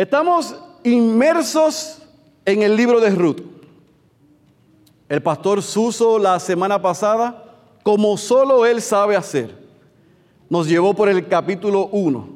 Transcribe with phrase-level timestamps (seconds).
[0.00, 1.98] Estamos inmersos
[2.46, 3.42] en el libro de Ruth.
[5.10, 7.44] El pastor Suso la semana pasada,
[7.82, 9.54] como solo él sabe hacer,
[10.48, 12.28] nos llevó por el capítulo 1,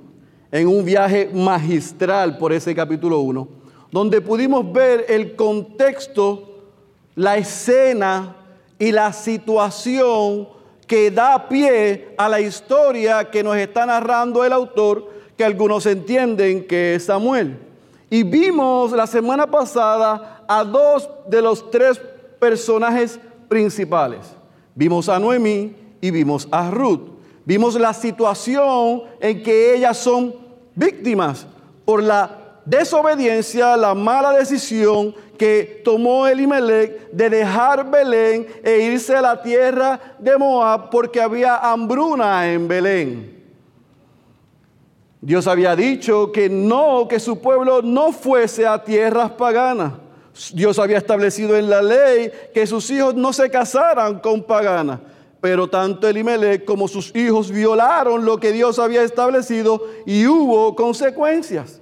[0.53, 3.49] en un viaje magistral por ese capítulo 1,
[3.91, 6.67] donde pudimos ver el contexto,
[7.15, 8.37] la escena
[8.79, 10.51] y la situación
[10.87, 16.67] que da pie a la historia que nos está narrando el autor, que algunos entienden
[16.67, 17.59] que es Samuel.
[18.11, 22.01] Y vimos la semana pasada a dos de los tres
[22.39, 24.21] personajes principales.
[24.75, 27.15] Vimos a Noemí y vimos a Ruth.
[27.45, 30.35] Vimos la situación en que ellas son
[30.75, 31.47] víctimas
[31.85, 39.23] por la desobediencia, la mala decisión que tomó Elimelech de dejar Belén e irse a
[39.23, 43.34] la tierra de Moab porque había hambruna en Belén.
[45.25, 49.95] Dios había dicho que no, que su pueblo no fuese a tierras paganas.
[50.53, 55.01] Dios había establecido en la ley que sus hijos no se casaran con paganas.
[55.41, 61.81] Pero tanto Elimelech como sus hijos violaron lo que Dios había establecido y hubo consecuencias.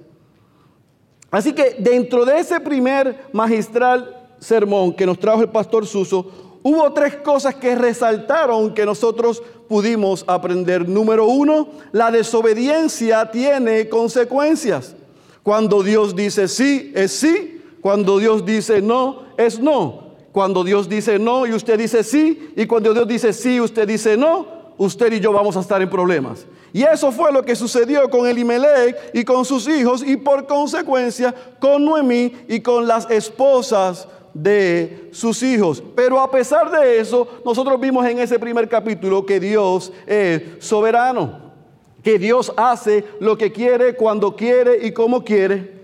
[1.29, 6.91] Así que dentro de ese primer magistral sermón que nos trajo el pastor Suso, hubo
[6.93, 10.87] tres cosas que resaltaron que nosotros pudimos aprender.
[10.87, 14.95] Número uno, la desobediencia tiene consecuencias.
[15.43, 17.61] Cuando Dios dice sí, es sí.
[17.81, 20.03] Cuando Dios dice no, es no.
[20.31, 22.53] Cuando Dios dice no y usted dice sí.
[22.55, 24.47] Y cuando Dios dice sí y usted dice no,
[24.77, 26.45] usted y yo vamos a estar en problemas.
[26.71, 31.35] Y eso fue lo que sucedió con Elimelech y con sus hijos y por consecuencia
[31.59, 35.83] con Noemí y con las esposas de sus hijos.
[35.95, 41.51] Pero a pesar de eso, nosotros vimos en ese primer capítulo que Dios es soberano,
[42.03, 45.83] que Dios hace lo que quiere, cuando quiere y como quiere.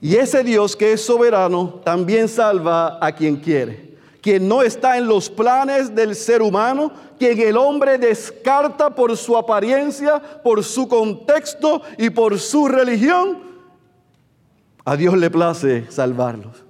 [0.00, 3.88] Y ese Dios que es soberano también salva a quien quiere
[4.20, 9.36] quien no está en los planes del ser humano, quien el hombre descarta por su
[9.36, 13.38] apariencia, por su contexto y por su religión,
[14.84, 16.67] a Dios le place salvarlos.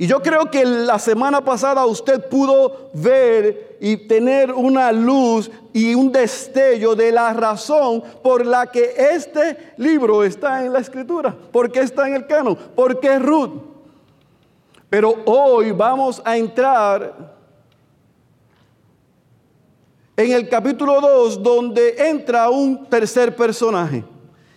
[0.00, 5.94] Y yo creo que la semana pasada usted pudo ver y tener una luz y
[5.94, 11.80] un destello de la razón por la que este libro está en la escritura, porque
[11.80, 13.50] está en el canon, porque Ruth
[14.88, 17.36] pero hoy vamos a entrar
[20.16, 24.02] en el capítulo 2 donde entra un tercer personaje.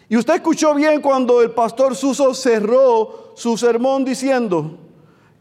[0.07, 4.79] Y usted escuchó bien cuando el pastor Suso cerró su sermón diciendo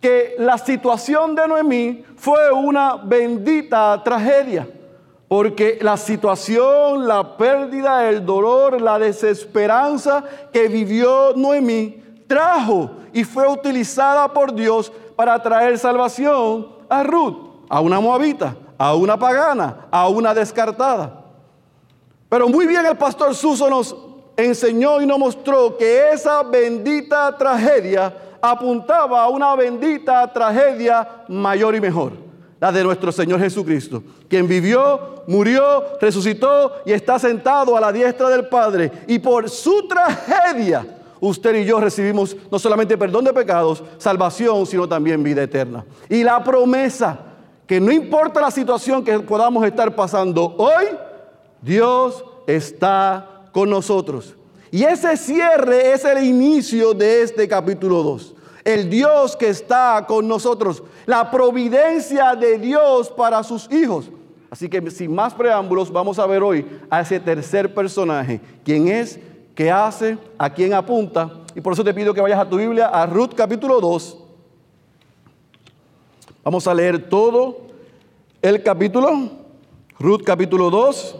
[0.02, 4.68] que la situación de Noemí fue una bendita tragedia.
[5.28, 13.48] Porque la situación, la pérdida, el dolor, la desesperanza que vivió Noemí trajo y fue
[13.48, 17.36] utilizada por Dios para traer salvación a Ruth,
[17.68, 21.22] a una moabita, a una pagana, a una descartada.
[22.28, 23.96] Pero muy bien el pastor Suso nos
[24.36, 31.80] enseñó y nos mostró que esa bendita tragedia apuntaba a una bendita tragedia mayor y
[31.80, 32.12] mejor,
[32.58, 38.28] la de nuestro Señor Jesucristo, quien vivió, murió, resucitó y está sentado a la diestra
[38.28, 38.90] del Padre.
[39.06, 40.84] Y por su tragedia,
[41.20, 45.84] usted y yo recibimos no solamente perdón de pecados, salvación, sino también vida eterna.
[46.08, 47.18] Y la promesa
[47.66, 50.86] que no importa la situación que podamos estar pasando hoy,
[51.60, 54.34] Dios está con nosotros.
[54.72, 58.34] Y ese cierre es el inicio de este capítulo 2.
[58.64, 64.10] El Dios que está con nosotros, la providencia de Dios para sus hijos.
[64.50, 69.20] Así que sin más preámbulos, vamos a ver hoy a ese tercer personaje, quien es
[69.54, 71.30] qué hace, a quién apunta.
[71.54, 74.16] Y por eso te pido que vayas a tu Biblia, a Ruth capítulo 2.
[76.44, 77.58] Vamos a leer todo
[78.40, 79.32] el capítulo.
[79.98, 81.16] Ruth capítulo 2.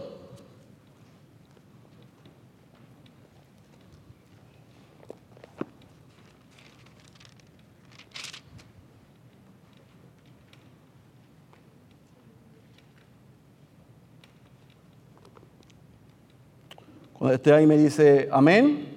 [17.34, 18.88] Esté ahí me dice amén.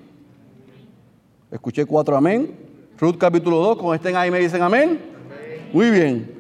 [1.52, 2.56] Escuché cuatro amén.
[2.98, 5.00] Ruth capítulo 2, cuando estén ahí me dicen amén.
[5.74, 6.34] Muy bien.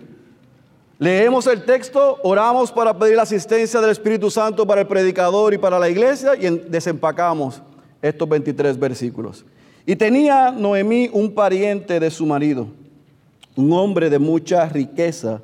[0.98, 5.58] Leemos el texto, oramos para pedir la asistencia del Espíritu Santo para el predicador y
[5.58, 7.62] para la iglesia y desempacamos
[8.02, 9.46] estos 23 versículos.
[9.86, 12.68] Y tenía Noemí un pariente de su marido,
[13.56, 15.42] un hombre de mucha riqueza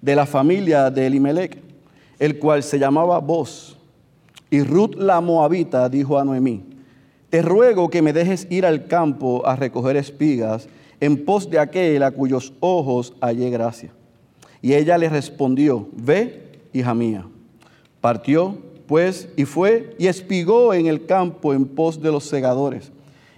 [0.00, 1.58] de la familia de Elimelech,
[2.18, 3.73] el cual se llamaba Boz.
[4.54, 6.62] Y Ruth la Moabita dijo a Noemí,
[7.28, 10.68] te ruego que me dejes ir al campo a recoger espigas
[11.00, 13.90] en pos de aquel a cuyos ojos hallé gracia.
[14.62, 17.26] Y ella le respondió, ve, hija mía.
[18.00, 18.56] Partió,
[18.86, 22.92] pues, y fue y espigó en el campo en pos de los segadores.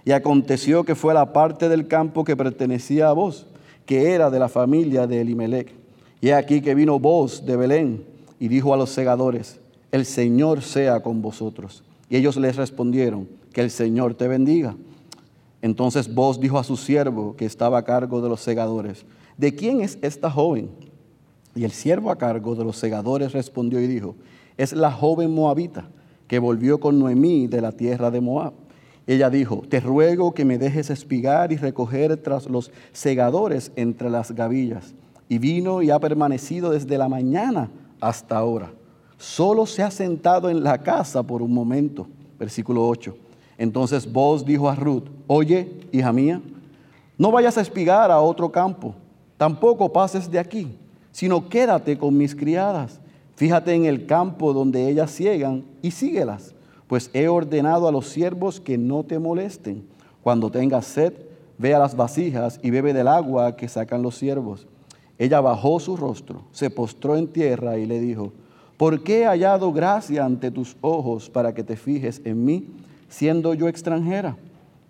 [0.05, 3.47] Y aconteció que fue la parte del campo que pertenecía a vos,
[3.87, 5.73] que era de la familia de Elimelech.
[6.21, 8.05] Y aquí que vino vos de Belén
[8.39, 9.59] y dijo a los segadores,
[9.91, 11.83] el Señor sea con vosotros.
[12.09, 14.75] Y ellos les respondieron, que el Señor te bendiga.
[15.61, 19.05] Entonces vos dijo a su siervo que estaba a cargo de los segadores,
[19.37, 20.69] ¿de quién es esta joven?
[21.55, 24.15] Y el siervo a cargo de los segadores respondió y dijo,
[24.57, 25.89] es la joven moabita
[26.27, 28.53] que volvió con Noemí de la tierra de Moab.
[29.07, 34.33] Ella dijo, te ruego que me dejes espigar y recoger tras los segadores entre las
[34.33, 34.93] gavillas.
[35.29, 38.71] Y vino y ha permanecido desde la mañana hasta ahora.
[39.17, 42.07] Solo se ha sentado en la casa por un momento.
[42.37, 43.15] Versículo 8.
[43.57, 46.41] Entonces vos dijo a Ruth, oye, hija mía,
[47.17, 48.93] no vayas a espigar a otro campo,
[49.37, 50.77] tampoco pases de aquí,
[51.11, 52.99] sino quédate con mis criadas.
[53.35, 56.53] Fíjate en el campo donde ellas ciegan y síguelas,
[56.87, 59.83] pues he ordenado a los siervos que no te molesten.
[60.21, 61.13] Cuando tengas sed,
[61.57, 64.67] ve a las vasijas y bebe del agua que sacan los siervos.
[65.17, 68.31] Ella bajó su rostro, se postró en tierra y le dijo,
[68.77, 72.67] ¿por qué he hallado gracia ante tus ojos para que te fijes en mí?
[73.09, 74.37] siendo yo extranjera?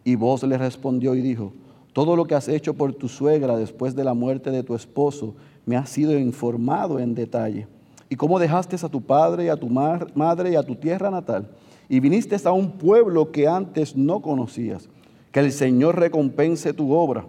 [0.03, 1.53] Y vos le respondió y dijo,
[1.93, 5.35] todo lo que has hecho por tu suegra después de la muerte de tu esposo
[5.65, 7.67] me ha sido informado en detalle.
[8.09, 11.49] Y cómo dejaste a tu padre y a tu madre y a tu tierra natal
[11.89, 14.87] y viniste a un pueblo que antes no conocías.
[15.31, 17.25] Que el Señor recompense tu obra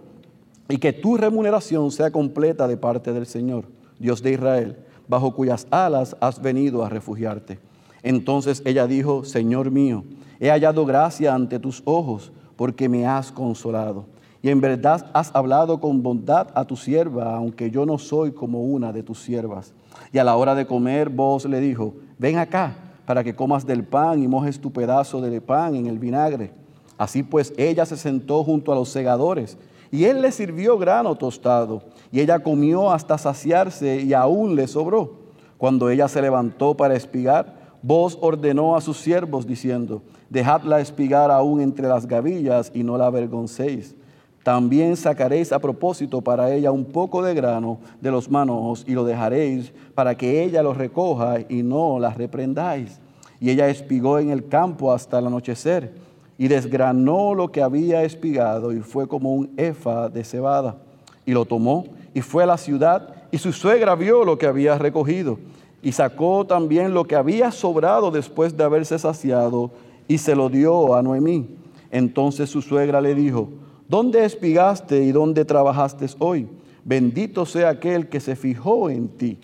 [0.69, 3.65] y que tu remuneración sea completa de parte del Señor,
[3.99, 4.77] Dios de Israel,
[5.09, 7.59] bajo cuyas alas has venido a refugiarte.
[8.01, 10.05] Entonces ella dijo, Señor mío,
[10.39, 14.05] He hallado gracia ante tus ojos porque me has consolado.
[14.41, 18.63] Y en verdad has hablado con bondad a tu sierva, aunque yo no soy como
[18.63, 19.73] una de tus siervas.
[20.13, 22.73] Y a la hora de comer, vos le dijo, ven acá
[23.05, 26.53] para que comas del pan y mojes tu pedazo de pan en el vinagre.
[26.97, 29.57] Así pues, ella se sentó junto a los segadores
[29.91, 31.81] y él le sirvió grano tostado.
[32.11, 35.19] Y ella comió hasta saciarse y aún le sobró.
[35.57, 41.61] Cuando ella se levantó para espigar, vos ordenó a sus siervos diciendo, dejadla espigar aún
[41.61, 43.95] entre las gavillas y no la avergoncéis.
[44.43, 49.03] También sacaréis a propósito para ella un poco de grano de los manojos y lo
[49.03, 52.99] dejaréis para que ella lo recoja y no la reprendáis.
[53.39, 55.93] Y ella espigó en el campo hasta el anochecer
[56.37, 60.77] y desgranó lo que había espigado y fue como un efa de cebada.
[61.25, 61.83] Y lo tomó
[62.19, 65.39] y fue a la ciudad y su suegra vio lo que había recogido
[65.81, 69.71] y sacó también lo que había sobrado después de haberse saciado
[70.05, 71.47] y se lo dio a Noemí.
[71.89, 73.47] Entonces su suegra le dijo,
[73.87, 76.49] ¿dónde espigaste y dónde trabajaste hoy?
[76.83, 79.37] Bendito sea aquel que se fijó en ti.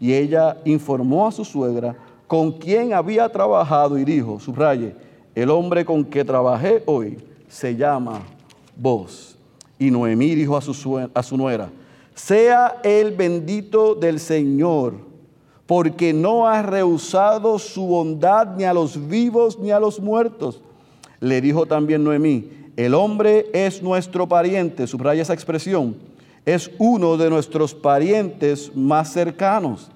[0.00, 1.94] Y ella informó a su suegra
[2.26, 4.96] con quién había trabajado y dijo, subraye,
[5.34, 7.18] el hombre con que trabajé hoy
[7.48, 8.22] se llama
[8.74, 9.36] vos.
[9.78, 11.68] Y Noemí dijo a su, a su nuera,
[12.14, 14.94] sea el bendito del Señor
[15.66, 20.60] porque no ha rehusado su bondad ni a los vivos ni a los muertos.
[21.20, 25.96] Le dijo también Noemí, el hombre es nuestro pariente, subraya esa expresión,
[26.44, 29.90] es uno de nuestros parientes más cercanos.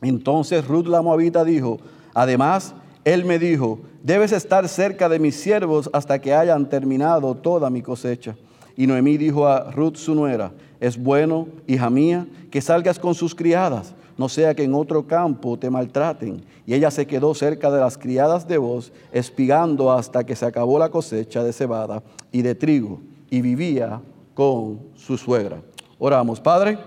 [0.00, 1.78] Entonces Ruth la Moabita dijo,
[2.14, 7.70] además, él me dijo, debes estar cerca de mis siervos hasta que hayan terminado toda
[7.70, 8.36] mi cosecha.
[8.76, 13.34] Y Noemí dijo a Ruth su nuera, es bueno, hija mía, que salgas con sus
[13.34, 16.44] criadas no sea que en otro campo te maltraten.
[16.66, 20.78] Y ella se quedó cerca de las criadas de voz, espigando hasta que se acabó
[20.78, 23.00] la cosecha de cebada y de trigo,
[23.30, 24.00] y vivía
[24.34, 25.60] con su suegra.
[25.98, 26.78] Oramos, Padre,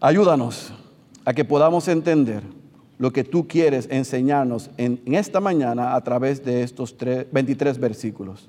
[0.00, 0.72] ayúdanos
[1.24, 2.42] a que podamos entender
[2.98, 6.94] lo que tú quieres enseñarnos en, esta mañana a través de estos
[7.32, 8.48] 23 versículos.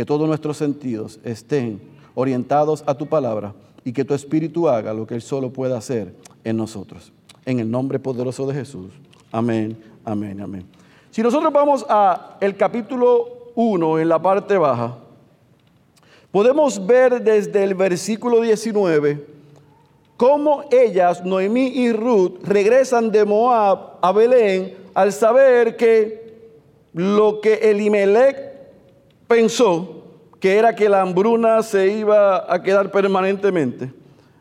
[0.00, 1.78] Que todos nuestros sentidos estén
[2.14, 3.52] orientados a tu palabra
[3.84, 7.12] y que tu Espíritu haga lo que Él solo puede hacer en nosotros
[7.44, 8.94] en el nombre poderoso de Jesús.
[9.30, 10.64] Amén, amén, amén.
[11.10, 14.96] Si nosotros vamos a el capítulo 1 en la parte baja,
[16.30, 19.26] podemos ver desde el versículo 19
[20.16, 26.48] cómo ellas, Noemí y Ruth, regresan de Moab a Belén al saber que
[26.94, 28.49] lo que Elimelech
[29.30, 30.02] pensó,
[30.40, 33.92] que era que la hambruna se iba a quedar permanentemente,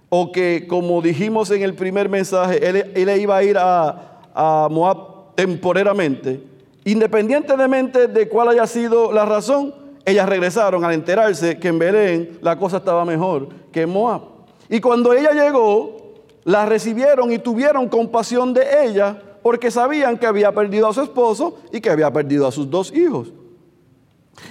[0.10, 6.42] o que, como dijimos en el primer mensaje, él, iba a ir a, Moab temporeramente,
[6.86, 12.58] independientemente de cuál haya sido la razón, ellas regresaron al enterarse que en Belén la
[12.58, 14.22] cosa estaba mejor que en Moab.
[14.70, 16.16] Y cuando ella llegó,
[16.46, 21.60] la recibieron y tuvieron compasión de ella porque sabían que había perdido a su esposo
[21.72, 23.34] y que había perdido a sus dos hijos.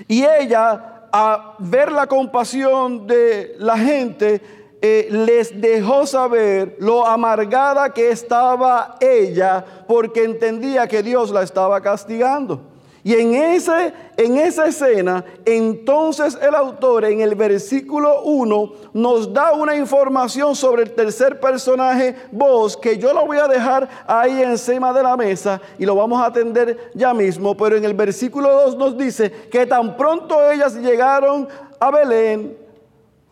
[0.06, 4.40] Y ella, a ver la compasión de la gente,
[4.80, 11.80] eh, les dejó saber lo amargada que estaba ella porque entendía que Dios la estaba
[11.80, 12.77] castigando.
[13.04, 19.52] Y en, ese, en esa escena, entonces el autor en el versículo 1 nos da
[19.52, 24.92] una información sobre el tercer personaje, vos, que yo lo voy a dejar ahí encima
[24.92, 27.56] de la mesa y lo vamos a atender ya mismo.
[27.56, 32.56] Pero en el versículo 2 nos dice que tan pronto ellas llegaron a Belén,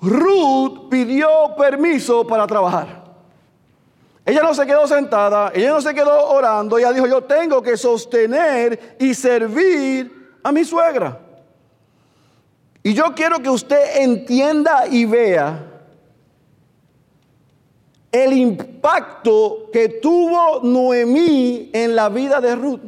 [0.01, 3.06] Ruth pidió permiso para trabajar.
[4.27, 7.77] Ella no se quedó sentada, ella no se quedó orando, ella dijo, yo tengo que
[7.77, 11.21] sostener y servir a mi suegra.
[12.83, 15.65] Y yo quiero que usted entienda y vea
[18.11, 22.81] el impacto que tuvo Noemí en la vida de Ruth.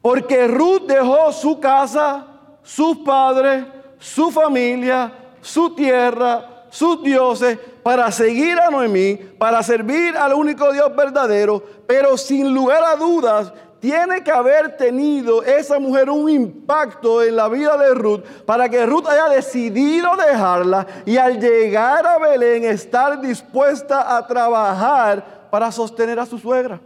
[0.00, 2.26] Porque Ruth dejó su casa,
[2.62, 3.66] sus padres,
[3.98, 10.94] su familia, su tierra, sus dioses, para seguir a Noemí, para servir al único Dios
[10.94, 17.36] verdadero, pero sin lugar a dudas, tiene que haber tenido esa mujer un impacto en
[17.36, 22.64] la vida de Ruth para que Ruth haya decidido dejarla y al llegar a Belén
[22.64, 26.80] estar dispuesta a trabajar para sostener a su suegra.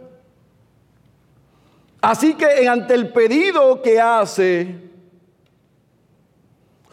[2.01, 4.89] Así que ante el pedido que hace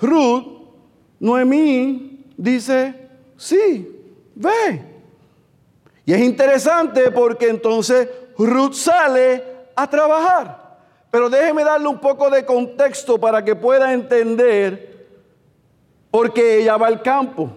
[0.01, 0.45] Ruth,
[1.19, 2.95] Noemí dice,
[3.37, 3.87] sí,
[4.35, 4.83] ve.
[6.07, 9.45] Y es interesante porque entonces Ruth sale
[9.77, 10.79] a trabajar.
[11.11, 15.07] Pero déjeme darle un poco de contexto para que pueda entender
[16.11, 17.51] por qué ella va al campo.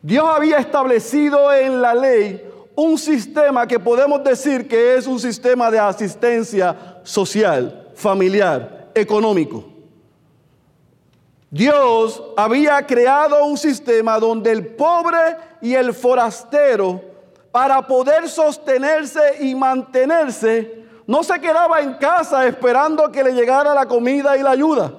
[0.00, 5.70] Dios había establecido en la ley un sistema que podemos decir que es un sistema
[5.70, 9.69] de asistencia social, familiar, económico.
[11.50, 17.02] Dios había creado un sistema donde el pobre y el forastero,
[17.50, 23.86] para poder sostenerse y mantenerse, no se quedaba en casa esperando que le llegara la
[23.86, 24.92] comida y la ayuda,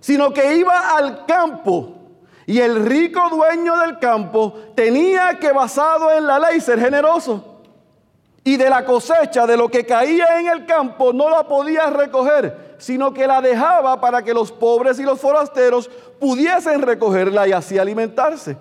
[0.00, 1.94] sino que iba al campo.
[2.46, 7.60] Y el rico dueño del campo tenía que, basado en la ley, ser generoso.
[8.42, 12.67] Y de la cosecha, de lo que caía en el campo, no la podía recoger
[12.78, 17.78] sino que la dejaba para que los pobres y los forasteros pudiesen recogerla y así
[17.78, 18.56] alimentarse.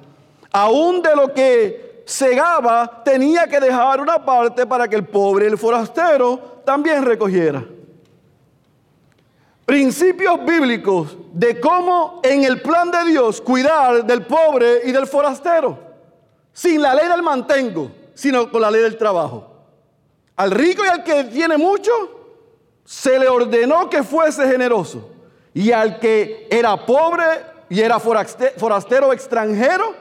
[0.52, 5.50] Aún de lo que segaba, tenía que dejar una parte para que el pobre y
[5.50, 7.64] el forastero también recogiera.
[9.66, 15.78] Principios bíblicos de cómo en el plan de Dios cuidar del pobre y del forastero,
[16.54, 19.46] sin la ley del mantengo, sino con la ley del trabajo.
[20.38, 21.92] Al rico y al que tiene mucho,
[22.88, 25.10] se le ordenó que fuese generoso.
[25.54, 27.26] Y al que era pobre
[27.68, 29.94] y era forastero extranjero,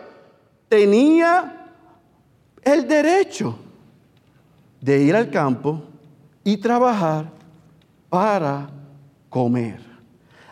[0.68, 1.66] tenía
[2.62, 3.58] el derecho
[4.80, 5.82] de ir al campo
[6.44, 7.28] y trabajar
[8.08, 8.70] para
[9.30, 9.80] comer.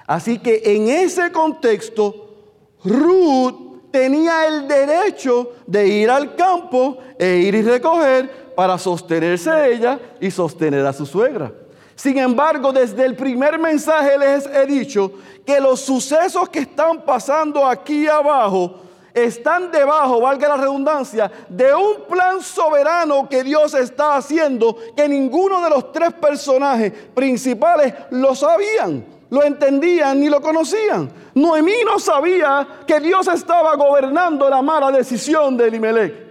[0.05, 2.35] Así que en ese contexto,
[2.83, 10.01] Ruth tenía el derecho de ir al campo e ir y recoger para sostenerse ella
[10.21, 11.53] y sostener a su suegra.
[11.95, 15.13] Sin embargo, desde el primer mensaje les he dicho
[15.47, 18.81] que los sucesos que están pasando aquí abajo
[19.15, 25.63] están debajo, valga la redundancia, de un plan soberano que Dios está haciendo que ninguno
[25.63, 31.11] de los tres personajes principales lo sabían, lo entendían ni lo conocían.
[31.35, 36.24] Noemí no sabía que Dios estaba gobernando la mala decisión de Elimelech.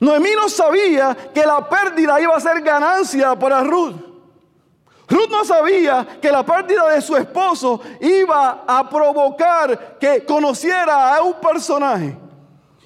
[0.00, 3.96] Noemí no sabía que la pérdida iba a ser ganancia para Ruth.
[5.08, 11.22] Ruth no sabía que la pérdida de su esposo iba a provocar que conociera a
[11.22, 12.16] un personaje.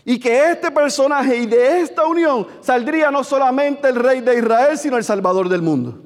[0.04, 4.76] Y que este personaje y de esta unión saldría no solamente el rey de Israel,
[4.76, 6.00] sino el salvador del mundo.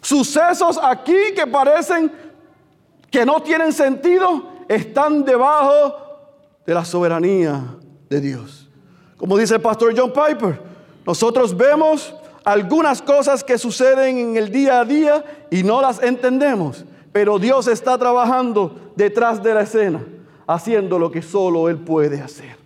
[0.00, 2.10] Sucesos aquí que parecen
[3.10, 5.96] que no tienen sentido están debajo
[6.64, 7.76] de la soberanía
[8.08, 8.59] de Dios.
[9.20, 10.58] Como dice el pastor John Piper,
[11.06, 16.86] nosotros vemos algunas cosas que suceden en el día a día y no las entendemos,
[17.12, 20.02] pero Dios está trabajando detrás de la escena,
[20.46, 22.56] haciendo lo que solo Él puede hacer.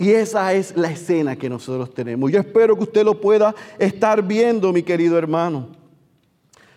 [0.00, 2.32] Y esa es la escena que nosotros tenemos.
[2.32, 5.68] Yo espero que usted lo pueda estar viendo, mi querido hermano.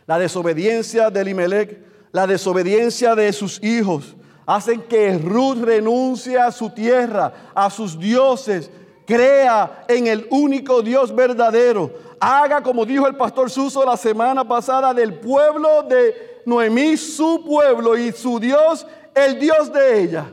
[0.06, 1.80] La desobediencia de Elimelech,
[2.12, 4.16] la desobediencia de sus hijos,
[4.46, 8.70] hacen que Ruth renuncie a su tierra, a sus dioses,
[9.06, 11.92] crea en el único Dios verdadero.
[12.20, 17.98] Haga como dijo el pastor Suso la semana pasada del pueblo de Noemí su pueblo
[17.98, 20.32] y su Dios el Dios de ella.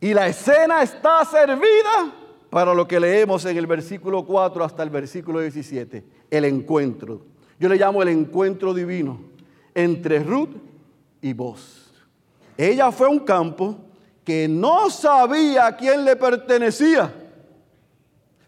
[0.00, 2.12] Y la escena está servida
[2.50, 7.22] para lo que leemos en el versículo 4 hasta el versículo 17, el encuentro.
[7.58, 9.18] Yo le llamo el encuentro divino
[9.74, 10.54] entre Ruth
[11.22, 11.83] y vos.
[12.56, 13.76] Ella fue a un campo
[14.24, 17.12] que no sabía a quién le pertenecía.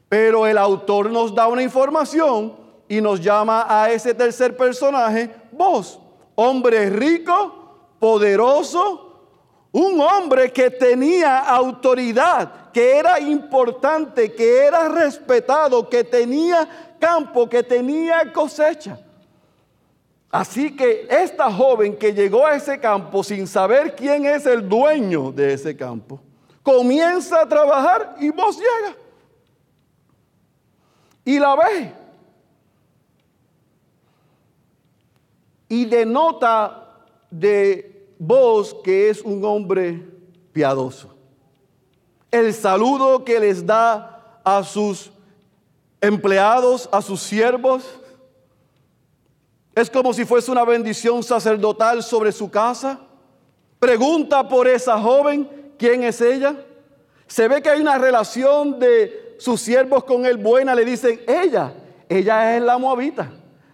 [0.09, 2.57] Pero el autor nos da una información
[2.89, 5.99] y nos llama a ese tercer personaje, vos,
[6.37, 9.03] hombre rico, poderoso,
[9.73, 17.63] un hombre que tenía autoridad, que era importante, que era respetado, que tenía campo, que
[17.63, 18.99] tenía cosecha.
[20.31, 25.33] Así que esta joven que llegó a ese campo sin saber quién es el dueño
[25.33, 26.21] de ese campo,
[26.63, 28.97] comienza a trabajar y vos llega.
[31.25, 31.93] Y la ve.
[35.69, 40.07] Y denota de vos que es un hombre
[40.53, 41.15] piadoso.
[42.31, 45.11] El saludo que les da a sus
[46.01, 48.01] empleados, a sus siervos,
[49.77, 52.99] es como si fuese una bendición sacerdotal sobre su casa.
[53.79, 56.57] Pregunta por esa joven, ¿quién es ella?
[57.27, 60.75] Se ve que hay una relación de sus siervos con él buena.
[60.75, 61.75] Le dicen, ella,
[62.09, 63.31] ella es la moabita,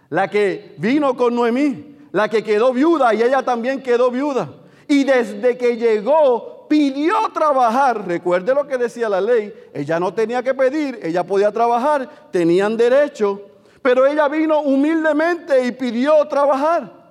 [0.09, 4.49] la que vino con Noemí, la que quedó viuda y ella también quedó viuda.
[4.89, 8.05] Y desde que llegó, pidió trabajar.
[8.05, 9.53] Recuerde lo que decía la ley.
[9.73, 13.52] Ella no tenía que pedir, ella podía trabajar, tenían derecho.
[13.83, 17.03] Pero ella vino humildemente y pidió trabajar.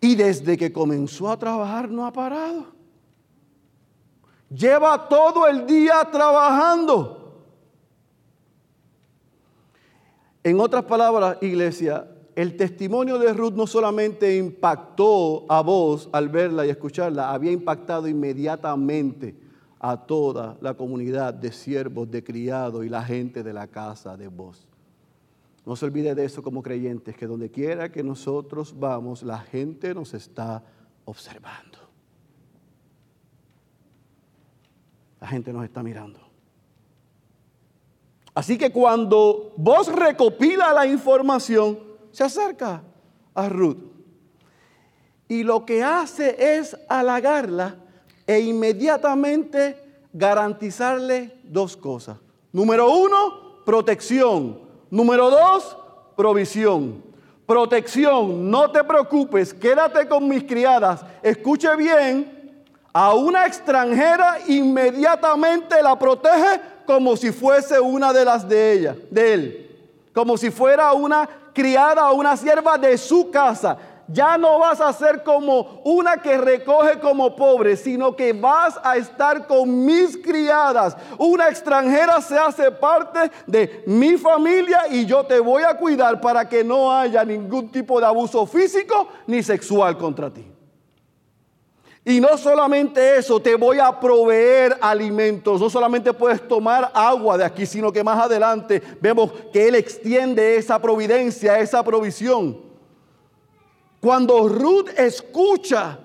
[0.00, 2.66] Y desde que comenzó a trabajar no ha parado.
[4.50, 7.44] Lleva todo el día trabajando.
[10.42, 12.04] En otras palabras, iglesia,
[12.34, 18.08] el testimonio de Ruth no solamente impactó a vos al verla y escucharla, había impactado
[18.08, 19.36] inmediatamente
[19.78, 24.26] a toda la comunidad de siervos, de criados y la gente de la casa de
[24.26, 24.66] vos.
[25.64, 29.94] No se olvide de eso como creyentes, que donde quiera que nosotros vamos, la gente
[29.94, 30.64] nos está
[31.04, 31.78] observando.
[35.20, 36.18] La gente nos está mirando.
[38.34, 41.78] Así que cuando vos recopila la información,
[42.10, 42.82] se acerca
[43.34, 43.78] a Ruth.
[45.28, 47.76] Y lo que hace es halagarla
[48.26, 49.76] e inmediatamente
[50.12, 52.18] garantizarle dos cosas.
[52.52, 54.61] Número uno, protección.
[54.92, 55.74] Número dos,
[56.14, 57.02] provisión.
[57.46, 61.02] Protección, no te preocupes, quédate con mis criadas.
[61.22, 68.72] Escuche bien, a una extranjera inmediatamente la protege como si fuese una de las de
[68.72, 69.80] ella, de él.
[70.12, 73.78] Como si fuera una criada o una sierva de su casa.
[74.08, 78.96] Ya no vas a ser como una que recoge como pobre, sino que vas a
[78.96, 80.96] estar con mis criadas.
[81.18, 86.48] Una extranjera se hace parte de mi familia y yo te voy a cuidar para
[86.48, 90.52] que no haya ningún tipo de abuso físico ni sexual contra ti.
[92.04, 95.60] Y no solamente eso, te voy a proveer alimentos.
[95.60, 100.56] No solamente puedes tomar agua de aquí, sino que más adelante vemos que Él extiende
[100.56, 102.71] esa providencia, esa provisión.
[104.02, 105.96] Cuando Ruth escucha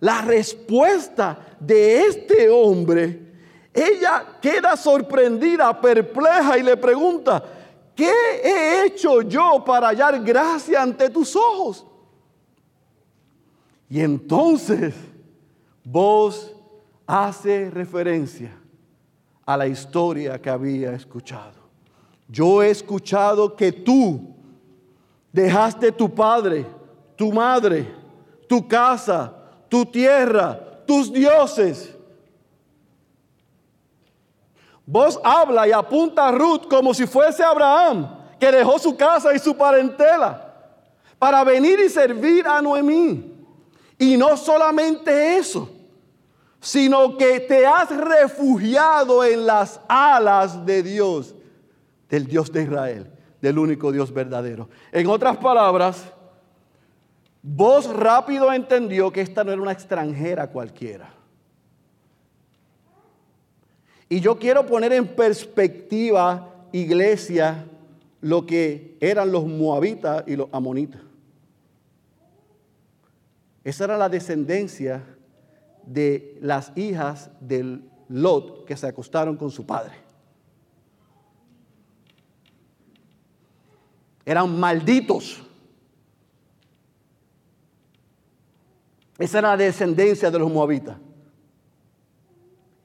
[0.00, 3.32] la respuesta de este hombre,
[3.72, 7.44] ella queda sorprendida, perpleja y le pregunta,
[7.94, 8.12] ¿qué
[8.42, 11.86] he hecho yo para hallar gracia ante tus ojos?
[13.88, 14.92] Y entonces
[15.84, 16.52] vos
[17.06, 18.50] hace referencia
[19.46, 21.62] a la historia que había escuchado.
[22.26, 24.34] Yo he escuchado que tú
[25.32, 26.66] dejaste tu padre,
[27.16, 27.92] tu madre,
[28.48, 29.32] tu casa,
[29.68, 31.94] tu tierra, tus dioses.
[34.86, 39.38] Vos habla y apunta a Ruth como si fuese Abraham, que dejó su casa y
[39.38, 40.44] su parentela
[41.18, 43.32] para venir y servir a Noemí.
[43.98, 45.70] Y no solamente eso,
[46.60, 51.34] sino que te has refugiado en las alas de Dios,
[52.10, 54.68] del Dios de Israel, del único Dios verdadero.
[54.92, 56.04] En otras palabras,
[57.46, 61.12] Vos rápido entendió que esta no era una extranjera cualquiera.
[64.08, 67.66] Y yo quiero poner en perspectiva, iglesia,
[68.22, 71.02] lo que eran los moabitas y los amonitas.
[73.62, 75.04] Esa era la descendencia
[75.84, 79.92] de las hijas del Lot que se acostaron con su padre.
[84.24, 85.42] Eran malditos.
[89.18, 90.96] Esa era la descendencia de los moabitas.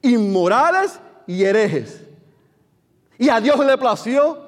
[0.02, 2.02] Inmorales y herejes.
[3.18, 4.38] Y a Dios le plació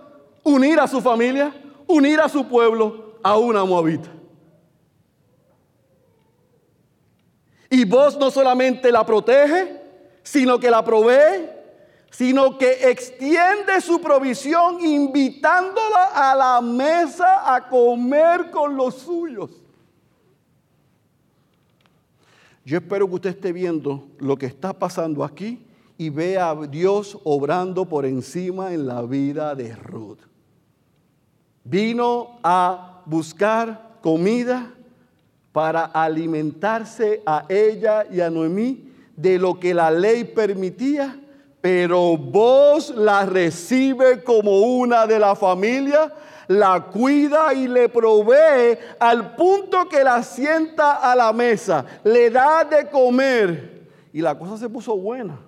[0.42, 1.54] unir a su familia,
[1.86, 4.08] unir a su pueblo a una moabita.
[7.68, 9.80] Y vos no solamente la protege,
[10.22, 11.48] sino que la provee,
[12.10, 19.61] sino que extiende su provisión invitándola a la mesa a comer con los suyos.
[22.64, 25.66] Yo espero que usted esté viendo lo que está pasando aquí
[25.98, 30.20] y vea a Dios obrando por encima en la vida de Ruth.
[31.64, 34.72] Vino a buscar comida
[35.52, 41.20] para alimentarse a ella y a Noemí de lo que la ley permitía,
[41.60, 46.12] pero vos la recibe como una de la familia,
[46.48, 52.64] la cuida y le provee al punto que la sienta a la mesa, le da
[52.64, 55.38] de comer y la cosa se puso buena.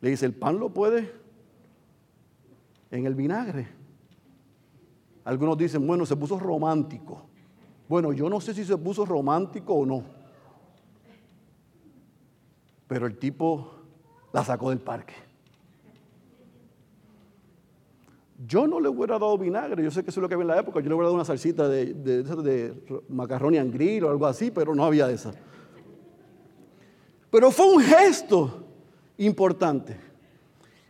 [0.00, 1.12] Le dice, el pan lo puede
[2.90, 3.68] en el vinagre.
[5.24, 7.26] Algunos dicen, bueno, se puso romántico.
[7.88, 10.04] Bueno, yo no sé si se puso romántico o no.
[12.86, 13.72] Pero el tipo
[14.32, 15.27] la sacó del parque.
[18.46, 20.48] Yo no le hubiera dado vinagre, yo sé que eso es lo que había en
[20.48, 24.26] la época, yo le hubiera dado una salsita de, de, macarrón y angril o algo
[24.26, 25.32] así, pero no había esa.
[27.30, 28.64] Pero fue un gesto
[29.16, 29.96] importante.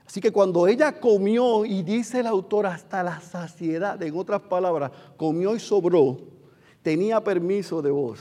[0.06, 4.90] Así que cuando ella comió, y dice el autor hasta la saciedad, en otras palabras,
[5.16, 6.18] comió y sobró,
[6.82, 8.20] tenía permiso de vos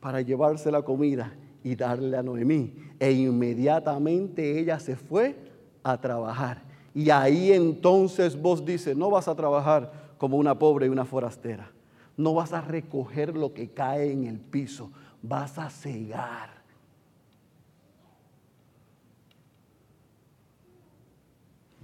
[0.00, 2.74] para llevarse la comida y darle a Noemí.
[3.00, 5.36] E inmediatamente ella se fue
[5.82, 6.67] a trabajar.
[6.98, 11.70] Y ahí entonces vos dices, no vas a trabajar como una pobre y una forastera.
[12.16, 14.90] No vas a recoger lo que cae en el piso.
[15.22, 16.50] Vas a cegar.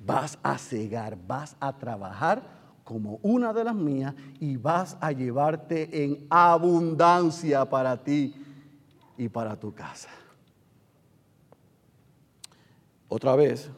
[0.04, 2.42] Vas a cegar, vas a trabajar
[2.82, 8.34] como una de las mías y vas a llevarte en abundancia para ti
[9.16, 10.08] y para tu casa.
[13.08, 13.70] Otra vez,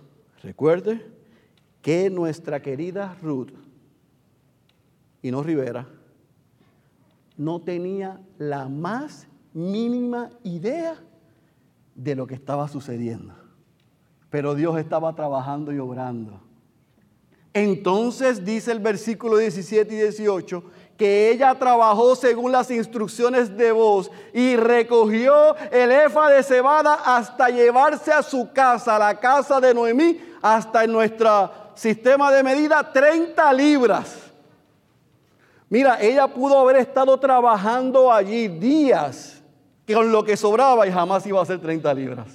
[0.42, 1.15] recuerde
[1.82, 3.52] que nuestra querida Ruth
[5.22, 5.86] y no Rivera
[7.36, 10.96] no tenía la más mínima idea
[11.94, 13.34] de lo que estaba sucediendo.
[14.30, 16.40] Pero Dios estaba trabajando y obrando.
[17.52, 20.62] Entonces dice el versículo 17 y 18
[20.96, 27.48] que ella trabajó según las instrucciones de vos y recogió el efa de cebada hasta
[27.48, 32.92] llevarse a su casa, a la casa de Noemí, hasta en nuestro sistema de medida
[32.92, 34.32] 30 libras.
[35.68, 39.42] Mira, ella pudo haber estado trabajando allí días
[39.92, 42.28] con lo que sobraba y jamás iba a ser 30 libras.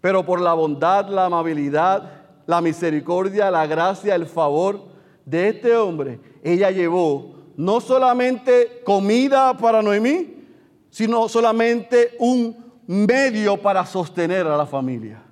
[0.00, 2.10] Pero por la bondad, la amabilidad,
[2.46, 4.84] la misericordia, la gracia, el favor
[5.24, 10.44] de este hombre, ella llevó no solamente comida para Noemí,
[10.90, 15.22] sino solamente un medio para sostener a la familia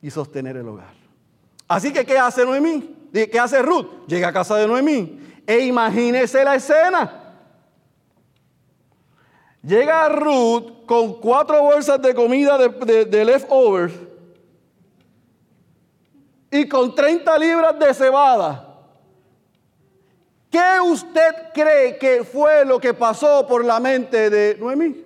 [0.00, 0.95] y sostener el hogar.
[1.68, 2.96] Así que, ¿qué hace Noemí?
[3.12, 4.06] ¿Qué hace Ruth?
[4.06, 5.20] Llega a casa de Noemí.
[5.46, 7.26] E imagínese la escena.
[9.62, 13.94] Llega Ruth con cuatro bolsas de comida de, leftovers
[16.50, 18.62] y con 30 libras de cebada.
[20.50, 25.04] ¿Qué usted cree que fue lo que pasó por la mente de Noemí?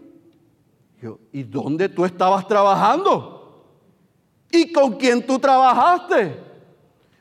[1.01, 3.65] Yo, ¿y dónde tú estabas trabajando?
[4.51, 6.50] ¿Y con quién tú trabajaste?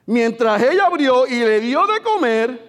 [0.10, 2.60] Mientras ella abrió y le dio de comer,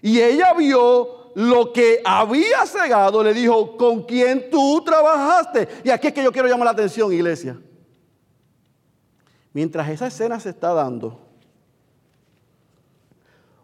[0.00, 5.66] y ella vio lo que había cegado, le dijo, ¿con quién tú trabajaste?
[5.82, 7.60] Y aquí es que yo quiero llamar la atención, iglesia.
[9.52, 11.18] Mientras esa escena se está dando,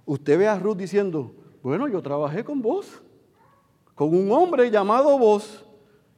[0.05, 3.00] usted ve a Ruth diciendo, bueno, yo trabajé con vos,
[3.94, 5.64] con un hombre llamado vos,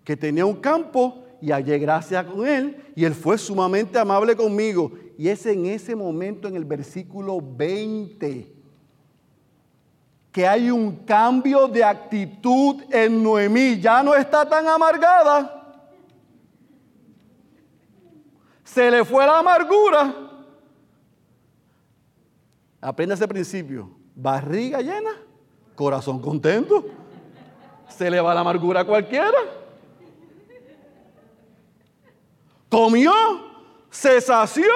[0.04, 4.90] que tenía un campo y hallé gracia con él, y él fue sumamente amable conmigo.
[5.18, 8.52] Y es en ese momento, en el versículo 20,
[10.30, 13.78] que hay un cambio de actitud en Noemí.
[13.80, 15.58] Ya no está tan amargada
[18.72, 20.14] se le fue la amargura
[22.80, 23.90] Aprende ese principio.
[24.16, 25.10] Barriga llena,
[25.76, 26.84] corazón contento.
[27.88, 29.38] Se le va la amargura a cualquiera.
[32.68, 33.12] Comió,
[33.92, 34.72] se sació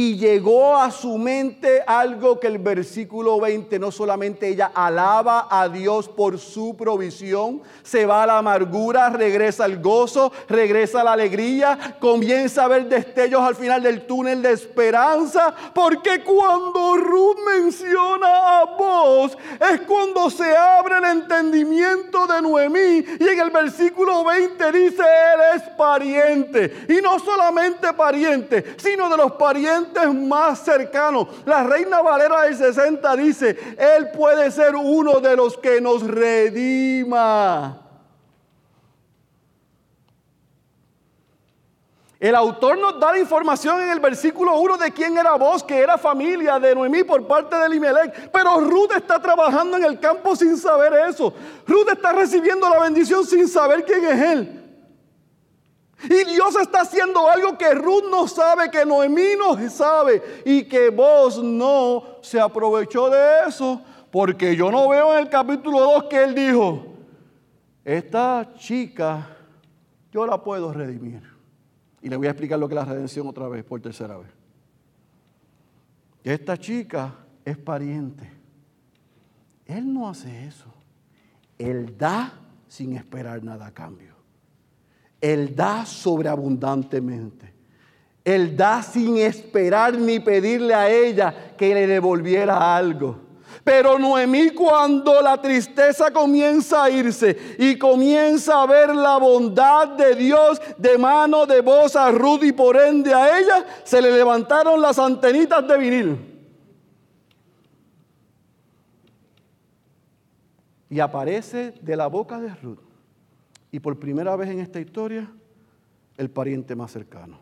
[0.00, 5.68] y llegó a su mente algo que el versículo 20 no solamente ella alaba a
[5.68, 11.14] Dios por su provisión, se va a la amargura, regresa al gozo, regresa a la
[11.14, 18.60] alegría, comienza a ver destellos al final del túnel de esperanza, porque cuando Ruth menciona
[18.60, 19.36] a vos
[19.72, 25.40] es cuando se abre el entendimiento de Noemí y en el versículo 20 dice él
[25.56, 32.42] es pariente y no solamente pariente, sino de los parientes más cercano La Reina Valera
[32.42, 37.82] del 60 dice, Él puede ser uno de los que nos redima.
[42.20, 45.78] El autor nos da la información en el versículo 1 de quién era vos, que
[45.78, 48.30] era familia de Noemí por parte de Elimelech.
[48.32, 51.32] Pero Ruth está trabajando en el campo sin saber eso.
[51.64, 54.57] Ruth está recibiendo la bendición sin saber quién es él.
[56.04, 60.90] Y Dios está haciendo algo que Ruth no sabe, que Noemí no sabe y que
[60.90, 63.82] vos no se aprovechó de eso.
[64.10, 66.86] Porque yo no veo en el capítulo 2 que él dijo,
[67.84, 69.36] esta chica
[70.12, 71.22] yo la puedo redimir.
[72.00, 74.30] Y le voy a explicar lo que es la redención otra vez, por tercera vez.
[76.22, 78.30] Esta chica es pariente.
[79.66, 80.72] Él no hace eso.
[81.58, 82.32] Él da
[82.68, 84.07] sin esperar nada a cambio.
[85.20, 87.52] Él da sobreabundantemente.
[88.24, 93.28] Él da sin esperar ni pedirle a ella que le devolviera algo.
[93.64, 100.14] Pero Noemí cuando la tristeza comienza a irse y comienza a ver la bondad de
[100.14, 104.80] Dios de mano de voz a Ruth y por ende a ella, se le levantaron
[104.80, 106.18] las antenitas de vinil.
[110.90, 112.87] Y aparece de la boca de Ruth
[113.70, 115.30] y por primera vez en esta historia,
[116.16, 117.38] el pariente más cercano,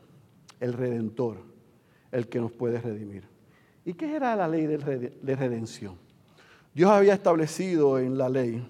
[0.60, 1.38] el redentor,
[2.12, 3.24] el que nos puede redimir.
[3.84, 5.96] ¿Y qué era la ley de redención?
[6.74, 8.66] Dios había establecido en la ley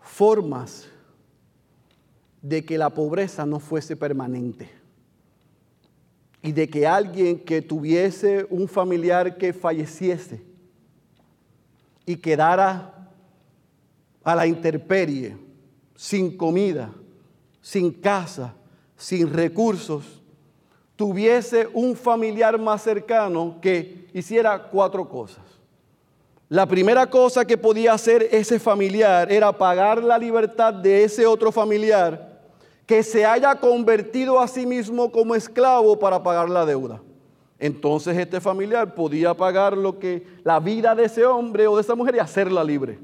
[0.00, 0.88] formas
[2.40, 4.70] de que la pobreza no fuese permanente
[6.42, 10.40] y de que alguien que tuviese un familiar que falleciese
[12.06, 12.95] y quedara
[14.26, 15.36] a la intemperie,
[15.94, 16.90] sin comida,
[17.60, 18.56] sin casa,
[18.96, 20.20] sin recursos,
[20.96, 25.44] tuviese un familiar más cercano que hiciera cuatro cosas.
[26.48, 31.52] La primera cosa que podía hacer ese familiar era pagar la libertad de ese otro
[31.52, 32.42] familiar
[32.84, 37.00] que se haya convertido a sí mismo como esclavo para pagar la deuda.
[37.60, 41.94] Entonces este familiar podía pagar lo que la vida de ese hombre o de esa
[41.94, 42.98] mujer y hacerla libre.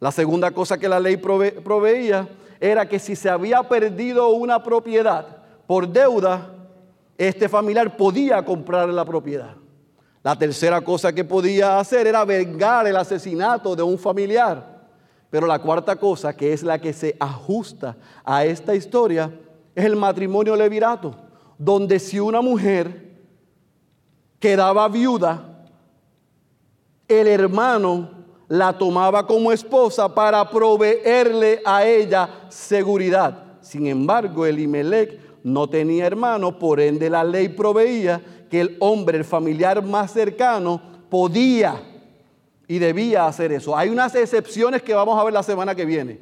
[0.00, 2.26] La segunda cosa que la ley proveía
[2.58, 5.26] era que si se había perdido una propiedad
[5.66, 6.54] por deuda,
[7.18, 9.54] este familiar podía comprar la propiedad.
[10.22, 14.80] La tercera cosa que podía hacer era vengar el asesinato de un familiar.
[15.30, 19.32] Pero la cuarta cosa, que es la que se ajusta a esta historia,
[19.74, 21.14] es el matrimonio levirato,
[21.56, 23.18] donde si una mujer
[24.38, 25.66] quedaba viuda,
[27.06, 28.19] el hermano
[28.50, 33.44] la tomaba como esposa para proveerle a ella seguridad.
[33.60, 39.24] Sin embargo, Elimelech no tenía hermano, por ende la ley proveía que el hombre, el
[39.24, 41.80] familiar más cercano, podía
[42.66, 43.76] y debía hacer eso.
[43.76, 46.18] Hay unas excepciones que vamos a ver la semana que viene,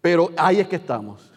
[0.00, 1.32] pero ahí es que estamos.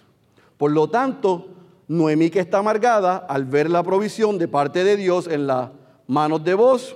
[0.56, 1.48] Por lo tanto,
[1.88, 5.70] Noemí que está amargada al ver la provisión de parte de Dios en las
[6.06, 6.96] manos de vos,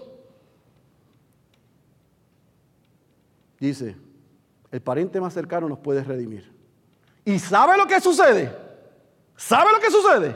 [3.59, 3.95] Dice,
[4.71, 6.51] el pariente más cercano nos puede redimir.
[7.23, 8.55] ¿Y sabe lo que sucede?
[9.35, 10.35] ¿Sabe lo que sucede?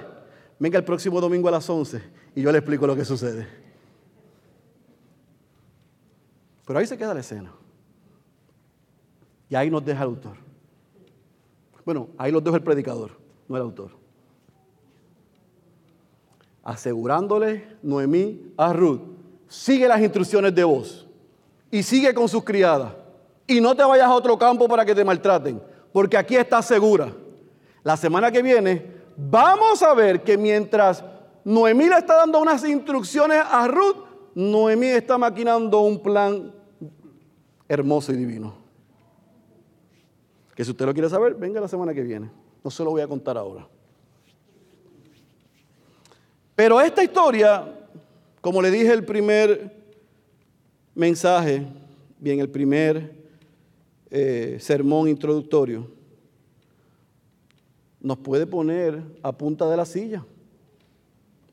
[0.57, 2.01] Venga el próximo domingo a las 11
[2.35, 3.47] y yo le explico lo que sucede.
[6.65, 7.51] Pero ahí se queda la escena.
[9.49, 10.37] Y ahí nos deja el autor.
[11.83, 13.11] Bueno, ahí nos deja el predicador,
[13.47, 13.91] no el autor.
[16.63, 19.01] Asegurándole Noemí a Ruth,
[19.47, 21.07] sigue las instrucciones de vos
[21.71, 22.93] y sigue con sus criadas
[23.49, 25.59] y no te vayas a otro campo para que te maltraten,
[25.91, 27.11] porque aquí estás segura.
[27.83, 28.85] La semana que viene
[29.17, 31.03] vamos a ver que mientras
[31.43, 33.97] Noemí le está dando unas instrucciones a Ruth,
[34.35, 36.53] Noemí está maquinando un plan
[37.67, 38.53] hermoso y divino.
[40.53, 42.29] Que si usted lo quiere saber, venga la semana que viene.
[42.63, 43.67] No se lo voy a contar ahora.
[46.55, 47.65] Pero esta historia,
[48.41, 49.75] como le dije el primer
[50.93, 51.65] mensaje,
[52.19, 53.18] bien, el primer
[54.11, 55.87] eh, sermón introductorio,
[58.01, 60.25] nos puede poner a punta de la silla,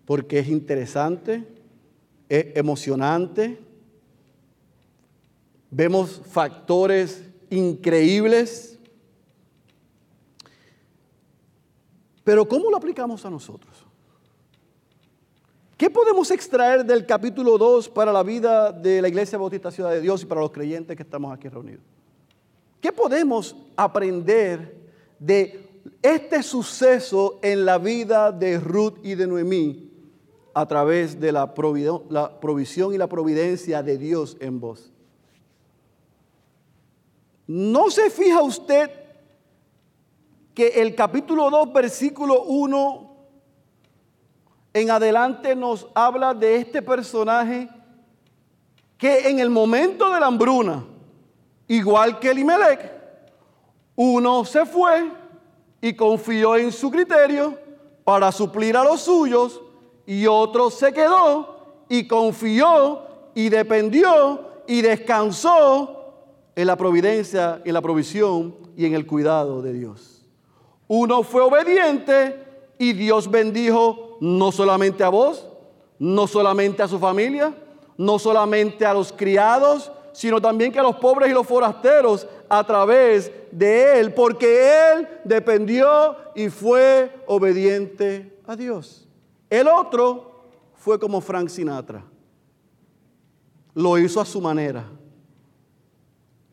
[0.04, 1.44] porque es interesante,
[2.28, 3.58] es emocionante,
[5.70, 8.78] vemos factores increíbles,
[12.24, 13.84] pero ¿cómo lo aplicamos a nosotros?
[15.76, 20.00] ¿Qué podemos extraer del capítulo 2 para la vida de la Iglesia Bautista Ciudad de
[20.00, 21.95] Dios y para los creyentes que estamos aquí reunidos?
[22.80, 24.76] ¿Qué podemos aprender
[25.18, 29.90] de este suceso en la vida de Ruth y de Noemí
[30.54, 34.90] a través de la, provisión y la providencia de Dios en vos?
[37.46, 38.90] ¿No se fija usted
[40.54, 43.16] que el capítulo 2, versículo 1
[44.72, 47.68] en adelante nos habla de este personaje
[48.98, 50.84] que en el momento de la hambruna,
[51.68, 52.92] igual que Elimelech,
[53.96, 55.11] uno se fue
[55.81, 57.59] y confió en su criterio
[58.05, 59.61] para suplir a los suyos
[60.07, 63.02] y otro se quedó y confió
[63.35, 65.96] y dependió y descansó
[66.55, 70.24] en la providencia, en la provisión y en el cuidado de Dios.
[70.88, 72.44] Uno fue obediente
[72.79, 75.46] y Dios bendijo no solamente a vos,
[75.98, 77.55] no solamente a su familia,
[77.96, 82.64] no solamente a los criados, sino también que a los pobres y los forasteros a
[82.64, 89.07] través de Él, porque Él dependió y fue obediente a Dios.
[89.50, 92.02] El otro fue como Frank Sinatra.
[93.74, 94.87] Lo hizo a su manera.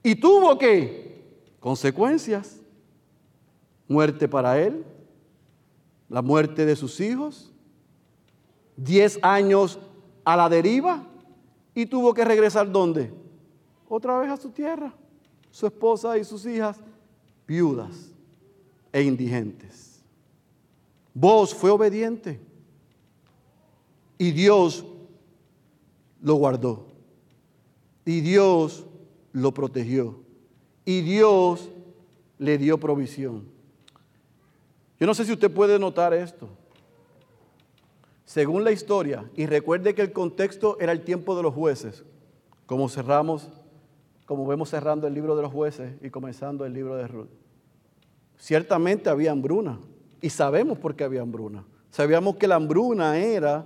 [0.03, 1.23] Y tuvo que
[1.61, 2.59] consecuencias.
[3.87, 4.83] Muerte para él,
[6.09, 7.53] la muerte de sus hijos,
[8.75, 9.79] diez años
[10.25, 11.05] a la deriva
[11.75, 13.22] y tuvo que regresar ¿dónde?
[13.95, 14.91] Otra vez a su tierra.
[15.51, 16.79] Su esposa y sus hijas
[17.45, 18.11] viudas
[18.91, 20.01] e indigentes.
[21.13, 22.39] Vos fue obediente
[24.17, 24.83] y Dios
[26.23, 26.87] lo guardó.
[28.03, 28.83] Y Dios
[29.31, 30.19] lo protegió
[30.85, 31.69] y Dios
[32.39, 33.47] le dio provisión.
[34.99, 36.49] Yo no sé si usted puede notar esto.
[38.25, 42.03] Según la historia, y recuerde que el contexto era el tiempo de los jueces,
[42.65, 43.51] como cerramos,
[44.33, 47.29] como vemos cerrando el libro de los jueces y comenzando el libro de Ruth.
[48.35, 49.79] Ciertamente había hambruna,
[50.23, 51.63] y sabemos por qué había hambruna.
[51.91, 53.63] Sabíamos que la hambruna era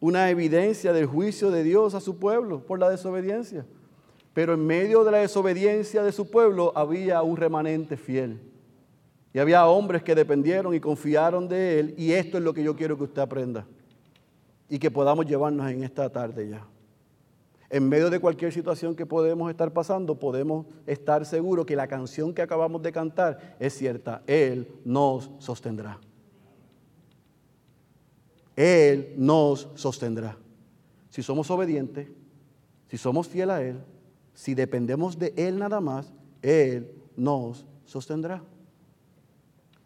[0.00, 3.66] una evidencia del juicio de Dios a su pueblo por la desobediencia.
[4.32, 8.40] Pero en medio de la desobediencia de su pueblo había un remanente fiel.
[9.34, 11.94] Y había hombres que dependieron y confiaron de él.
[11.98, 13.66] Y esto es lo que yo quiero que usted aprenda.
[14.70, 16.66] Y que podamos llevarnos en esta tarde ya.
[17.70, 22.34] En medio de cualquier situación que podemos estar pasando, podemos estar seguros que la canción
[22.34, 24.24] que acabamos de cantar es cierta.
[24.26, 26.00] Él nos sostendrá.
[28.56, 30.36] Él nos sostendrá.
[31.10, 32.08] Si somos obedientes,
[32.88, 33.80] si somos fieles a Él,
[34.34, 38.42] si dependemos de Él nada más, Él nos sostendrá.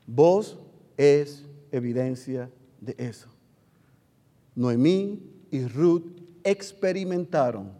[0.06, 0.58] Vos
[0.96, 3.28] es evidencia de eso.
[4.54, 7.72] Noemí y Ruth experimentaron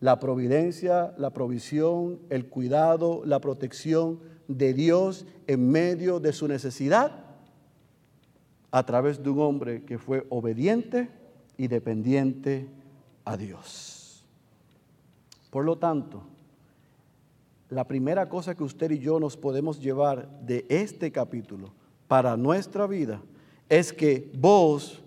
[0.00, 7.24] la providencia, la provisión, el cuidado, la protección de Dios en medio de su necesidad
[8.70, 11.08] a través de un hombre que fue obediente
[11.56, 12.68] y dependiente
[13.24, 14.24] a Dios.
[15.50, 16.22] Por lo tanto,
[17.70, 21.70] la primera cosa que usted y yo nos podemos llevar de este capítulo
[22.06, 23.20] para nuestra vida
[23.68, 25.02] es que vos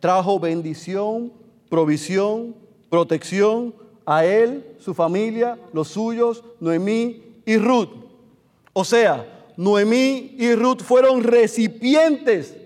[0.00, 1.32] trajo bendición,
[1.74, 2.54] provisión,
[2.88, 3.74] protección
[4.06, 7.88] a él, su familia, los suyos, Noemí y Ruth.
[8.72, 12.56] O sea, Noemí y Ruth fueron recipientes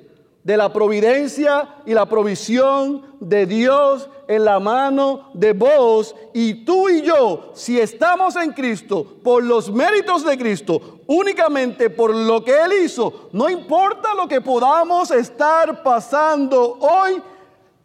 [0.44, 6.90] de la providencia y la provisión de Dios en la mano de vos y tú
[6.90, 12.52] y yo, si estamos en Cristo por los méritos de Cristo, únicamente por lo que
[12.52, 17.22] Él hizo, no importa lo que podamos estar pasando hoy,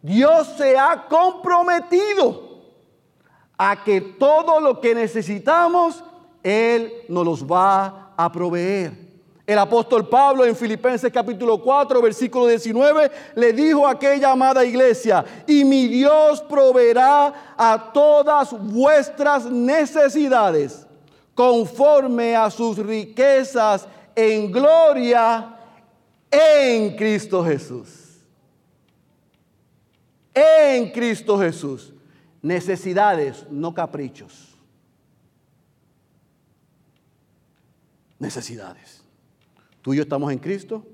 [0.03, 2.61] Dios se ha comprometido
[3.57, 6.03] a que todo lo que necesitamos,
[6.43, 9.01] Él nos los va a proveer.
[9.47, 15.23] El apóstol Pablo en Filipenses capítulo 4, versículo 19, le dijo a aquella amada iglesia,
[15.47, 20.85] y mi Dios proveerá a todas vuestras necesidades
[21.33, 25.55] conforme a sus riquezas en gloria
[26.29, 28.02] en Cristo Jesús.
[30.33, 31.93] En Cristo Jesús.
[32.41, 34.57] Necesidades, no caprichos.
[38.19, 39.03] Necesidades.
[39.81, 40.85] Tú y yo estamos en Cristo.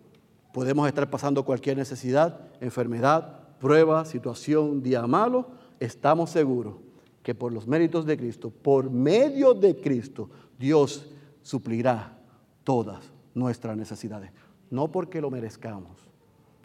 [0.53, 5.51] Podemos estar pasando cualquier necesidad, enfermedad, prueba, situación, día malo.
[5.79, 6.75] Estamos seguros
[7.23, 11.09] que por los méritos de Cristo, por medio de Cristo, Dios
[11.41, 12.17] suplirá
[12.63, 14.31] todas nuestras necesidades.
[14.69, 15.97] No porque lo merezcamos,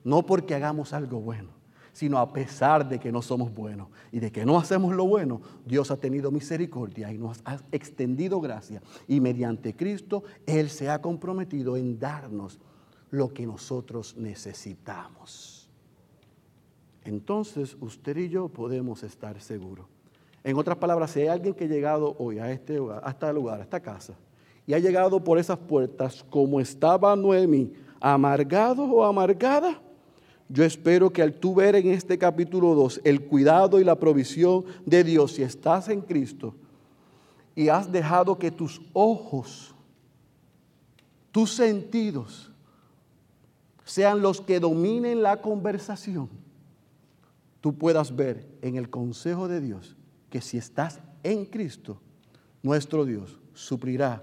[0.03, 1.51] no porque hagamos algo bueno,
[1.95, 5.41] sino a pesar de que no somos buenos y de que no hacemos lo bueno,
[5.65, 8.83] Dios ha tenido misericordia y nos ha extendido gracia.
[9.07, 12.59] Y mediante Cristo, Él se ha comprometido en darnos
[13.11, 15.71] lo que nosotros necesitamos.
[17.05, 19.87] Entonces, usted y yo podemos estar seguros.
[20.43, 23.33] En otras palabras, si hay alguien que ha llegado hoy a este lugar, a este
[23.33, 24.15] lugar, a esta casa,
[24.67, 29.81] y ha llegado por esas puertas como estaba Noemi, amargado o amargada,
[30.55, 34.65] yo espero que al tú ver en este capítulo 2 el cuidado y la provisión
[34.87, 36.55] de Dios, si estás en Cristo
[37.57, 39.75] y has dejado que tus ojos,
[41.33, 42.53] tus sentidos,
[43.85, 46.29] sean los que dominen la conversación,
[47.61, 49.97] tú puedas ver en el consejo de Dios
[50.31, 52.01] que si estás en Cristo,
[52.63, 54.23] nuestro Dios suplirá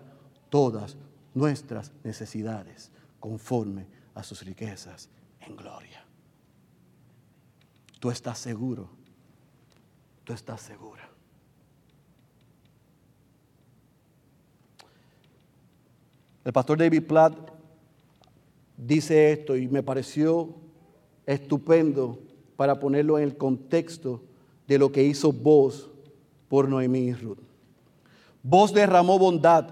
[0.50, 0.96] todas
[1.34, 5.10] nuestras necesidades conforme a sus riquezas
[5.42, 6.01] en gloria.
[8.02, 8.90] Tú estás seguro,
[10.24, 11.08] tú estás segura.
[16.44, 17.36] El pastor David Platt
[18.76, 20.50] dice esto y me pareció
[21.28, 22.18] estupendo
[22.56, 24.24] para ponerlo en el contexto
[24.68, 25.88] de lo que hizo vos
[26.50, 27.38] por Noemí y Ruth.
[28.42, 29.68] Vos derramó bondad,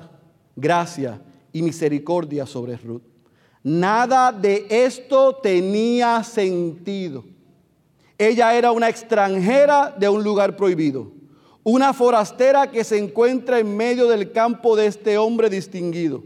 [0.55, 1.19] gracia
[1.51, 3.01] y misericordia sobre Ruth.
[3.63, 7.38] Nada de esto tenía sentido.
[8.19, 11.09] Ella era una extranjera de un lugar prohibido,
[11.63, 16.21] una forastera que se encuentra en medio del campo de este hombre distinguido.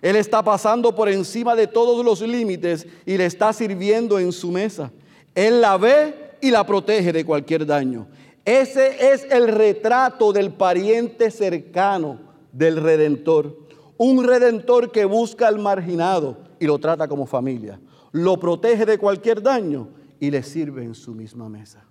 [0.00, 4.50] Él está pasando por encima de todos los límites y le está sirviendo en su
[4.50, 4.90] mesa.
[5.34, 8.06] Él la ve y la protege de cualquier daño.
[8.46, 12.20] Ese es el retrato del pariente cercano
[12.52, 13.58] del redentor.
[13.98, 17.78] Un redentor que busca al marginado y lo trata como familia.
[18.12, 19.88] Lo protege de cualquier daño
[20.24, 21.84] y le sirve en su misma mesa.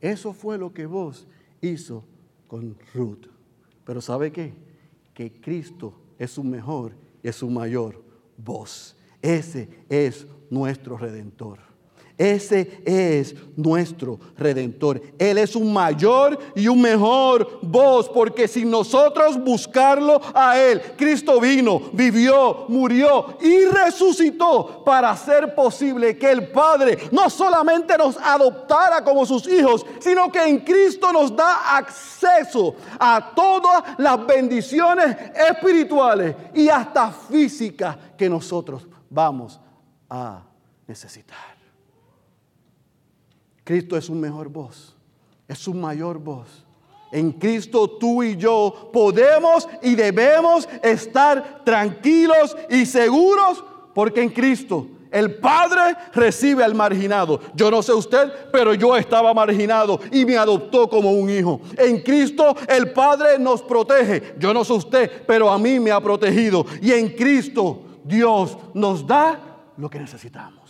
[0.00, 1.28] Eso fue lo que vos
[1.60, 2.04] hizo
[2.48, 3.28] con Ruth.
[3.84, 4.52] Pero ¿sabe qué?
[5.14, 8.02] Que Cristo es su mejor y es su mayor
[8.36, 8.96] voz.
[9.20, 11.60] Ese es nuestro redentor.
[12.18, 15.00] Ese es nuestro redentor.
[15.18, 21.40] Él es un mayor y un mejor voz, porque sin nosotros buscarlo a Él, Cristo
[21.40, 29.02] vino, vivió, murió y resucitó para hacer posible que el Padre no solamente nos adoptara
[29.02, 35.16] como sus hijos, sino que en Cristo nos da acceso a todas las bendiciones
[35.48, 39.60] espirituales y hasta físicas que nosotros vamos
[40.08, 40.42] a
[40.86, 41.51] necesitar.
[43.64, 44.94] Cristo es un mejor voz,
[45.48, 46.64] es un mayor voz.
[47.12, 53.62] En Cristo tú y yo podemos y debemos estar tranquilos y seguros
[53.94, 57.38] porque en Cristo el Padre recibe al marginado.
[57.54, 61.60] Yo no sé usted, pero yo estaba marginado y me adoptó como un hijo.
[61.76, 64.34] En Cristo el Padre nos protege.
[64.38, 66.64] Yo no sé usted, pero a mí me ha protegido.
[66.80, 69.38] Y en Cristo Dios nos da
[69.76, 70.61] lo que necesitamos.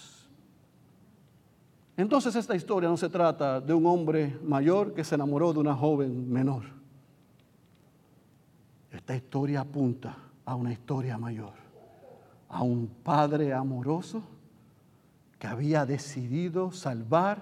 [2.03, 5.77] Entonces esta historia no se trata de un hombre mayor que se enamoró de una
[5.77, 6.65] joven menor.
[8.91, 11.53] Esta historia apunta a una historia mayor,
[12.49, 14.21] a un padre amoroso
[15.39, 17.41] que había decidido salvar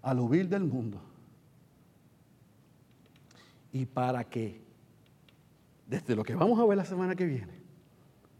[0.00, 1.02] al hubil del mundo.
[3.70, 4.64] Y para que,
[5.86, 7.60] desde lo que vamos a ver la semana que viene,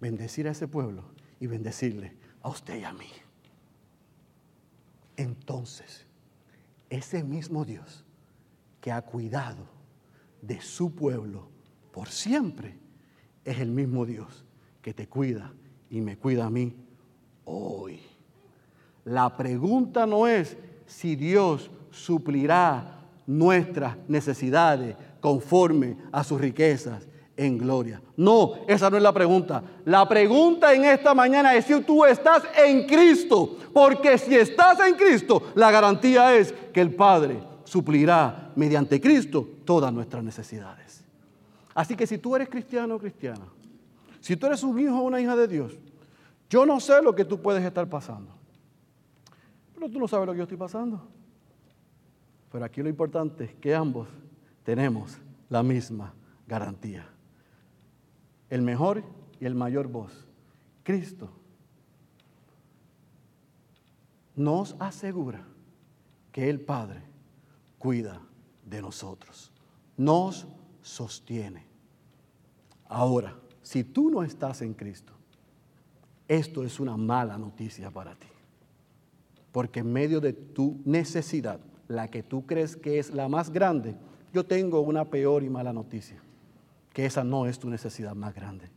[0.01, 1.03] bendecir a ese pueblo
[1.39, 3.09] y bendecirle a usted y a mí.
[5.18, 6.06] Entonces,
[6.88, 8.04] ese mismo Dios
[8.80, 9.66] que ha cuidado
[10.40, 11.48] de su pueblo
[11.92, 12.78] por siempre,
[13.44, 14.44] es el mismo Dios
[14.80, 15.52] que te cuida
[15.90, 16.72] y me cuida a mí
[17.44, 17.98] hoy.
[19.04, 20.56] La pregunta no es
[20.86, 27.08] si Dios suplirá nuestras necesidades conforme a sus riquezas
[27.39, 28.03] en gloria.
[28.16, 29.62] No, esa no es la pregunta.
[29.84, 33.57] La pregunta en esta mañana es si tú estás en Cristo.
[33.72, 39.93] Porque si estás en Cristo, la garantía es que el Padre suplirá mediante Cristo todas
[39.93, 41.05] nuestras necesidades.
[41.74, 43.47] Así que si tú eres cristiano o cristiana,
[44.20, 45.78] si tú eres un hijo o una hija de Dios,
[46.51, 48.32] yo no sé lo que tú puedes estar pasando.
[49.74, 51.01] Pero tú no sabes lo que yo estoy pasando.
[52.51, 54.09] Pero aquí lo importante es que ambos
[54.64, 55.18] tenemos
[55.49, 56.12] la misma
[56.49, 57.07] garantía.
[58.51, 59.05] El mejor
[59.40, 60.26] y el mayor voz,
[60.82, 61.30] Cristo,
[64.36, 65.44] nos asegura
[66.32, 67.03] que el Padre
[67.78, 68.20] cuida
[68.64, 69.53] de nosotros,
[69.96, 70.46] nos
[70.80, 71.64] sostiene.
[72.86, 75.12] Ahora, si tú no estás en Cristo,
[76.26, 78.28] esto es una mala noticia para ti.
[79.53, 83.96] Porque en medio de tu necesidad, la que tú crees que es la más grande,
[84.32, 86.22] yo tengo una peor y mala noticia,
[86.99, 88.68] que esa no es tu necesidad más grande.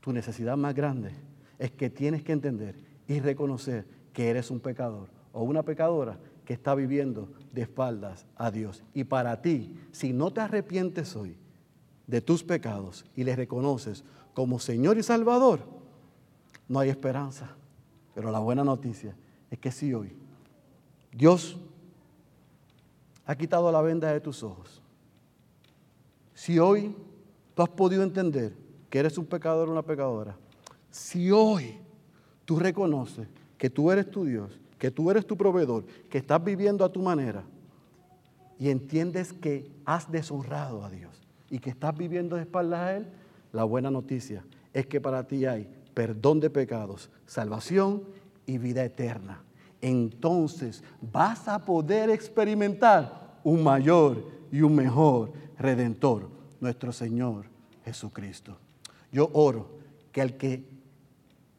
[0.00, 1.10] Tu necesidad más grande
[1.58, 2.76] es que tienes que entender
[3.08, 8.52] y reconocer que eres un pecador o una pecadora que está viviendo de espaldas a
[8.52, 8.84] Dios.
[8.94, 11.36] Y para ti, si no te arrepientes hoy
[12.06, 14.04] de tus pecados y les reconoces
[14.34, 15.58] como Señor y Salvador,
[16.68, 17.56] no hay esperanza.
[18.14, 19.16] Pero la buena noticia
[19.50, 20.16] es que si hoy
[21.10, 21.58] Dios
[23.26, 24.80] ha quitado la venda de tus ojos,
[26.34, 26.94] si hoy
[27.58, 28.52] tú has podido entender
[28.88, 30.36] que eres un pecador o una pecadora,
[30.92, 31.76] si hoy
[32.44, 36.84] tú reconoces que tú eres tu Dios, que tú eres tu proveedor, que estás viviendo
[36.84, 37.42] a tu manera
[38.60, 43.08] y entiendes que has deshonrado a Dios y que estás viviendo de espaldas a Él,
[43.50, 48.04] la buena noticia es que para ti hay perdón de pecados, salvación
[48.46, 49.42] y vida eterna.
[49.80, 57.46] Entonces vas a poder experimentar un mayor y un mejor redentor, nuestro Señor
[57.84, 58.58] Jesucristo.
[59.12, 59.78] Yo oro
[60.12, 60.64] que el que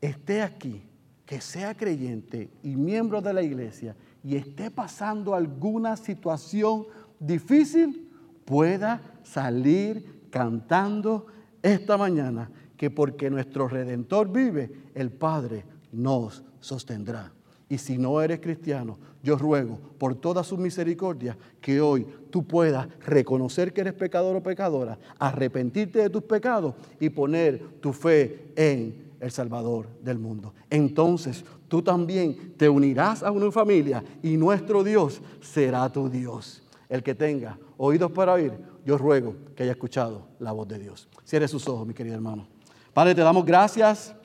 [0.02, 0.84] esté aquí,
[1.26, 6.86] que sea creyente y miembro de la iglesia y esté pasando alguna situación
[7.20, 8.10] difícil,
[8.46, 11.28] pueda salir cantando
[11.62, 17.32] esta mañana que porque nuestro redentor vive, el Padre nos sostendrá.
[17.70, 22.88] Y si no eres cristiano, yo ruego por toda su misericordia que hoy tú puedas
[23.06, 29.10] reconocer que eres pecador o pecadora, arrepentirte de tus pecados y poner tu fe en
[29.20, 30.54] el Salvador del mundo.
[30.70, 36.64] Entonces tú también te unirás a una familia y nuestro Dios será tu Dios.
[36.88, 38.54] El que tenga oídos para oír,
[38.84, 41.08] yo ruego que haya escuchado la voz de Dios.
[41.24, 42.48] Cierre sus ojos, mi querido hermano.
[42.94, 44.16] Padre, te damos gracias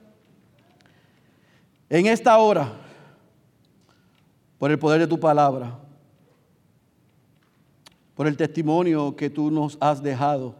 [1.90, 2.83] en esta hora
[4.64, 5.78] por el poder de tu palabra,
[8.14, 10.54] por el testimonio que tú nos has dejado,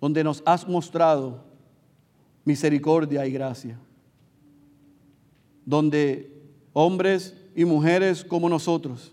[0.00, 1.44] donde nos has mostrado
[2.42, 3.78] misericordia y gracia,
[5.66, 6.32] donde
[6.72, 9.12] hombres y mujeres como nosotros,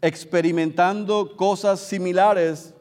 [0.00, 2.72] experimentando cosas similares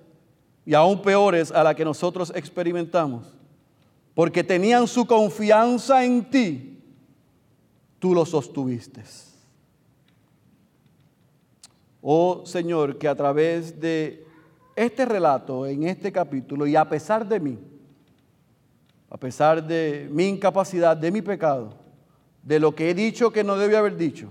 [0.66, 3.26] y aún peores a las que nosotros experimentamos,
[4.16, 6.80] porque tenían su confianza en ti,
[8.00, 9.33] tú los sostuviste.
[12.06, 14.28] Oh Señor, que a través de
[14.76, 17.58] este relato, en este capítulo, y a pesar de mí,
[19.10, 21.76] a pesar de mi incapacidad, de mi pecado,
[22.42, 24.30] de lo que he dicho que no debía haber dicho,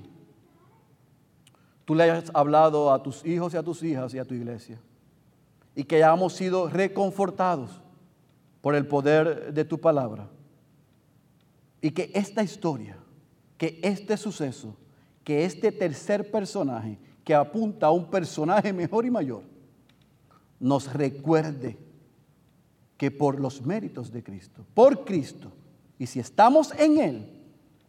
[1.87, 4.79] tú le hayas hablado a tus hijos y a tus hijas y a tu iglesia.
[5.75, 7.81] Y que hayamos sido reconfortados
[8.61, 10.29] por el poder de tu palabra.
[11.81, 12.99] Y que esta historia,
[13.57, 14.77] que este suceso,
[15.25, 19.43] que este tercer personaje, que apunta a un personaje mejor y mayor,
[20.59, 21.77] nos recuerde
[22.97, 25.53] que por los méritos de Cristo, por Cristo,
[25.99, 27.31] y si estamos en Él,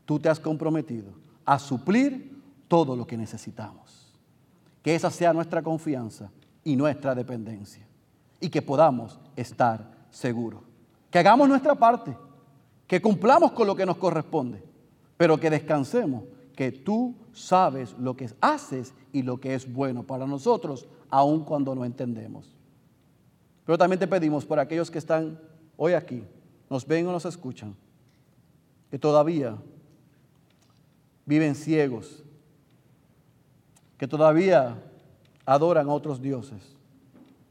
[0.05, 1.13] tú te has comprometido
[1.45, 4.11] a suplir todo lo que necesitamos.
[4.81, 6.29] Que esa sea nuestra confianza
[6.63, 7.85] y nuestra dependencia.
[8.39, 10.61] Y que podamos estar seguros.
[11.09, 12.17] Que hagamos nuestra parte.
[12.87, 14.63] Que cumplamos con lo que nos corresponde.
[15.15, 16.23] Pero que descansemos
[16.55, 21.73] que tú sabes lo que haces y lo que es bueno para nosotros, aun cuando
[21.75, 22.55] no entendemos.
[23.65, 25.39] Pero también te pedimos por aquellos que están
[25.77, 26.23] hoy aquí,
[26.69, 27.75] nos ven o nos escuchan,
[28.91, 29.57] que todavía
[31.25, 32.23] viven ciegos,
[33.97, 34.81] que todavía
[35.45, 36.75] adoran a otros dioses,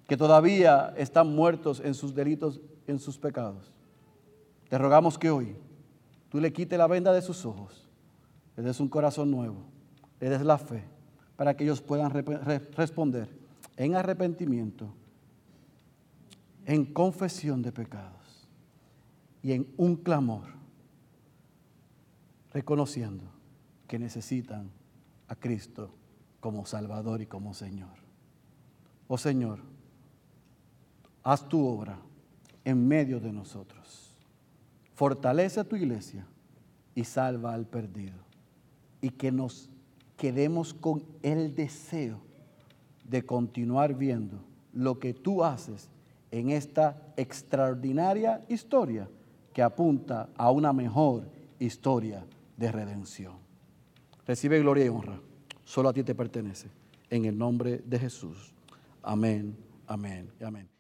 [0.07, 3.73] que todavía están muertos en sus delitos, en sus pecados.
[4.69, 5.57] Te rogamos que hoy
[6.29, 7.83] tú le quites la venda de sus ojos
[8.57, 9.65] le des un corazón nuevo,
[10.21, 10.85] le des la fe
[11.37, 12.11] para que ellos puedan
[12.77, 13.29] responder
[13.77, 14.93] en arrepentimiento,
[16.67, 18.49] en confesión de pecados
[19.43, 20.45] y en un clamor,
[22.53, 23.25] reconociendo
[23.89, 24.71] que necesitan
[25.29, 25.91] a Cristo
[26.41, 27.97] como Salvador y como Señor.
[29.09, 29.61] Oh Señor,
[31.23, 31.99] haz tu obra
[32.65, 34.15] en medio de nosotros.
[34.95, 36.27] Fortalece a tu iglesia
[36.95, 38.32] y salva al perdido
[39.03, 39.69] y que nos
[40.17, 42.21] quedemos con el deseo
[43.05, 44.39] de continuar viendo
[44.73, 45.91] lo que tú haces
[46.31, 49.09] en esta extraordinaria historia
[49.53, 51.29] que apunta a una mejor
[51.59, 52.25] historia
[52.57, 53.35] de redención.
[54.27, 55.21] Recibe gloria y honra.
[55.65, 56.69] Solo a ti te pertenece.
[57.11, 58.55] En el nombre de Jesús.
[59.03, 60.73] Amén, amén amén.